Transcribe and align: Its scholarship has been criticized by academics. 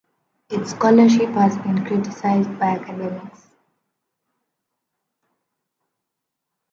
Its 0.49 0.71
scholarship 0.71 1.29
has 1.35 1.55
been 1.59 1.85
criticized 1.85 2.57
by 2.57 2.69
academics. 2.69 3.51